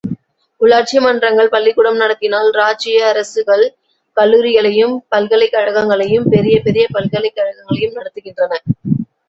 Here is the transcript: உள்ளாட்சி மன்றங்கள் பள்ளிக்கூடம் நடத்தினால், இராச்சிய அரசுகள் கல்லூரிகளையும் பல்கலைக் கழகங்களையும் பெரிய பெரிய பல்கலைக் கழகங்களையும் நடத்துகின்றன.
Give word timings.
உள்ளாட்சி 0.61 0.99
மன்றங்கள் 0.99 1.49
பள்ளிக்கூடம் 1.49 1.95
நடத்தினால், 1.95 2.49
இராச்சிய 2.51 3.03
அரசுகள் 3.07 3.63
கல்லூரிகளையும் 4.17 4.97
பல்கலைக் 5.09 5.53
கழகங்களையும் 5.53 6.29
பெரிய 6.29 6.57
பெரிய 6.59 6.87
பல்கலைக் 6.91 7.35
கழகங்களையும் 7.35 7.95
நடத்துகின்றன. 7.95 8.53